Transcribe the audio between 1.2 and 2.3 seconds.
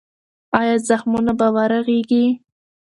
به ورغېږي؟